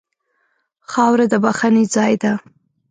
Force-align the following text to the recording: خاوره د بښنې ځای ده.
خاوره 0.91 1.25
د 1.31 1.33
بښنې 1.43 1.83
ځای 1.95 2.13
ده. 2.21 2.33